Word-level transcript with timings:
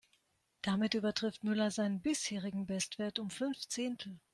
Damit 0.63 0.95
übertrifft 0.95 1.43
Müller 1.43 1.69
seinen 1.69 1.99
bisherigen 2.01 2.65
Bestwert 2.65 3.19
um 3.19 3.29
fünf 3.29 3.59
Zehntel. 3.67 4.19